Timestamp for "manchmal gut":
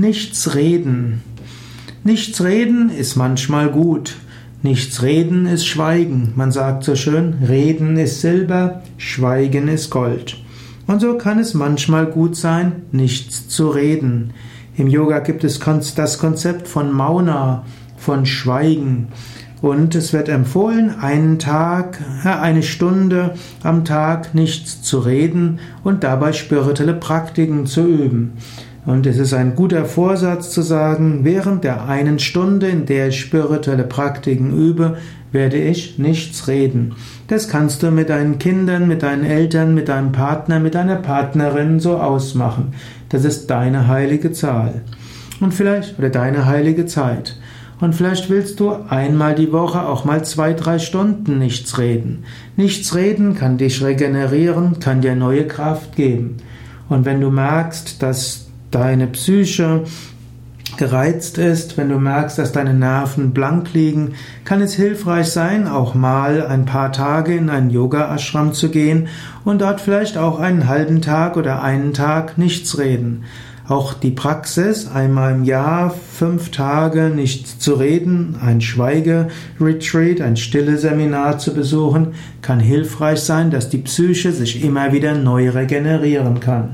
3.16-4.16, 11.52-12.34